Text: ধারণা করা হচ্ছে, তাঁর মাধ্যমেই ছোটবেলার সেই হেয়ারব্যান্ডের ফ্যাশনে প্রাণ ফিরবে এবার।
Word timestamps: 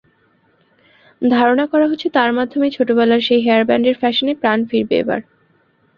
ধারণা 1.21 1.65
করা 1.67 1.85
হচ্ছে, 1.87 2.07
তাঁর 2.09 2.31
মাধ্যমেই 2.33 2.75
ছোটবেলার 2.77 3.21
সেই 3.27 3.41
হেয়ারব্যান্ডের 3.41 3.99
ফ্যাশনে 4.01 4.33
প্রাণ 4.41 4.59
ফিরবে 4.69 4.95
এবার। 4.99 5.19